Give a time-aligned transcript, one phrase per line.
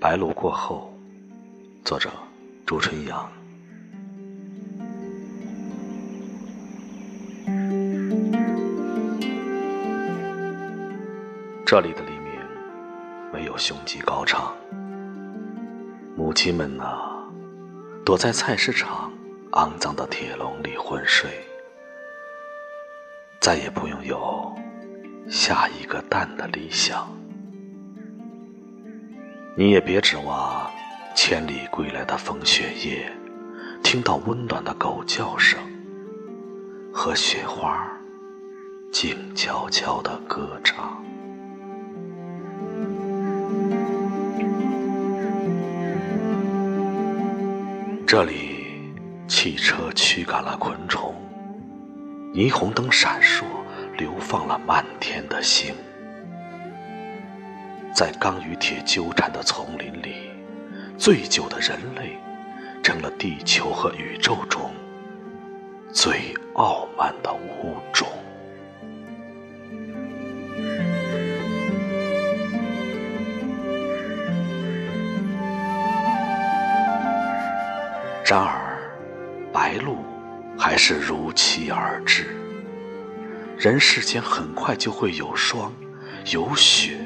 [0.00, 0.92] 白露过后，
[1.84, 2.10] 作者
[2.64, 3.28] 朱春阳。
[11.66, 12.32] 这里的黎明
[13.32, 14.56] 没有雄鸡高唱，
[16.16, 16.96] 母亲们呐，
[18.04, 19.12] 躲在菜市场
[19.52, 21.44] 肮脏的铁笼里昏睡，
[23.40, 24.56] 再也不用有
[25.28, 27.17] 下一个蛋的理想。
[29.58, 30.70] 你也别指望
[31.16, 33.12] 千里归来的风雪夜，
[33.82, 35.58] 听到温暖的狗叫声
[36.92, 37.90] 和雪花
[38.92, 41.02] 静悄悄的歌唱。
[48.06, 48.94] 这里，
[49.26, 51.12] 汽车驱赶了昆虫，
[52.32, 53.42] 霓虹灯闪烁，
[53.96, 55.74] 流放了漫天的星。
[57.98, 60.30] 在钢与铁纠缠的丛林里，
[60.96, 62.16] 醉酒的人类
[62.80, 64.70] 成了地球和宇宙中
[65.92, 68.06] 最傲慢的物种。
[78.24, 78.78] 然而，
[79.52, 79.96] 白露
[80.56, 82.28] 还是如期而至。
[83.58, 85.72] 人世间很快就会有霜，
[86.26, 86.96] 有雪。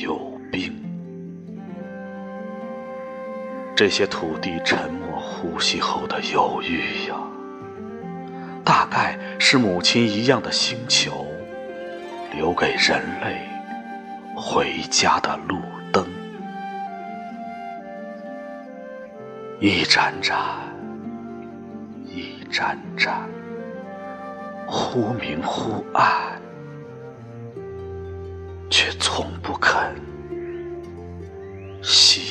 [0.00, 0.16] 有
[0.52, 0.72] 冰，
[3.74, 7.16] 这些土地沉默呼吸后的犹豫呀，
[8.64, 11.26] 大概是母亲一样的星球
[12.32, 13.40] 留给人类
[14.36, 15.56] 回家的路
[15.92, 16.06] 灯，
[19.58, 20.38] 一盏盏，
[22.04, 23.28] 一盏盏，
[24.68, 26.40] 忽明忽暗。
[28.70, 29.94] 却从不肯
[31.82, 32.27] 息。